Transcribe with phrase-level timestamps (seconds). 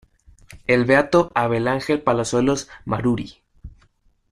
[0.65, 3.39] El Beato Abel Angel Palazuelos Maruri.